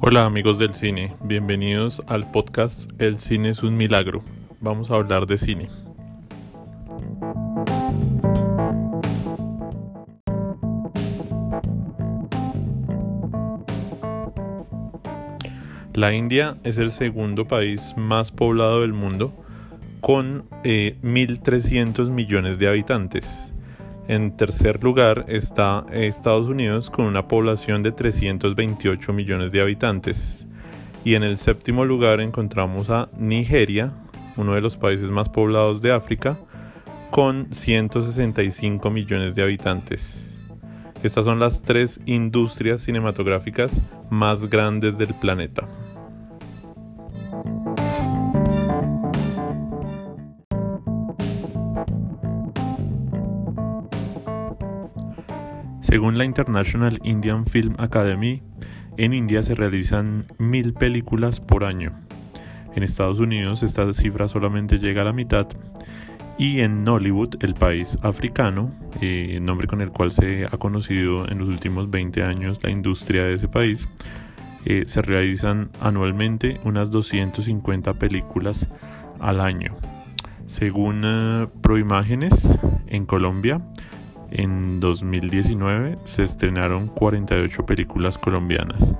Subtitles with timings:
[0.00, 4.22] Hola amigos del cine, bienvenidos al podcast El cine es un milagro.
[4.60, 5.68] Vamos a hablar de cine.
[15.94, 19.34] La India es el segundo país más poblado del mundo
[20.00, 23.52] con 1.300 eh, millones de habitantes.
[24.08, 30.46] En tercer lugar está Estados Unidos con una población de 328 millones de habitantes.
[31.04, 33.92] Y en el séptimo lugar encontramos a Nigeria,
[34.38, 36.38] uno de los países más poblados de África,
[37.10, 40.26] con 165 millones de habitantes.
[41.02, 45.68] Estas son las tres industrias cinematográficas más grandes del planeta.
[55.88, 58.42] Según la International Indian Film Academy,
[58.98, 61.98] en India se realizan mil películas por año.
[62.76, 65.48] En Estados Unidos esta cifra solamente llega a la mitad.
[66.36, 71.38] Y en Nollywood, el país africano, eh, nombre con el cual se ha conocido en
[71.38, 73.88] los últimos 20 años la industria de ese país,
[74.66, 78.68] eh, se realizan anualmente unas 250 películas
[79.20, 79.74] al año.
[80.44, 83.62] Según uh, Proimágenes, en Colombia,
[84.30, 88.94] en 2019 se estrenaron 48 películas colombianas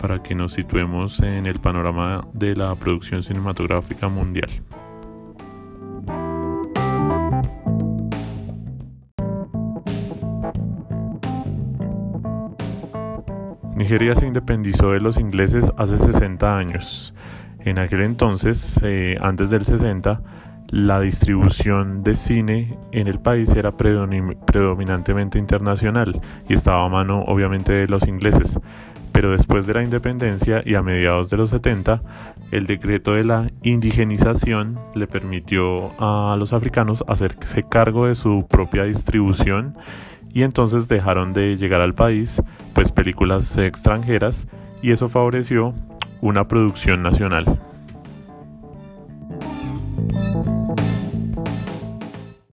[0.00, 4.50] para que nos situemos en el panorama de la producción cinematográfica mundial.
[13.74, 17.12] Nigeria se independizó de los ingleses hace 60 años.
[17.60, 20.22] En aquel entonces, eh, antes del 60,
[20.74, 27.72] la distribución de cine en el país era predominantemente internacional y estaba a mano obviamente
[27.72, 28.58] de los ingleses.
[29.12, 32.02] Pero después de la independencia y a mediados de los 70,
[32.50, 38.82] el decreto de la indigenización le permitió a los africanos hacerse cargo de su propia
[38.82, 39.76] distribución
[40.32, 42.42] y entonces dejaron de llegar al país
[42.72, 44.48] pues películas extranjeras
[44.82, 45.72] y eso favoreció
[46.20, 47.60] una producción nacional.